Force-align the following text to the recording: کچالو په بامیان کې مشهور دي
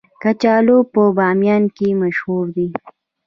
کچالو 0.21 0.77
په 0.93 1.01
بامیان 1.17 1.63
کې 1.75 1.87
مشهور 2.01 2.45
دي 2.55 2.67